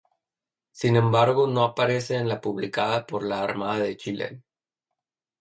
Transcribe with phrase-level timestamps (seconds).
[0.71, 4.41] Sin embargo no aparece en la publicada por la Armada de Chile.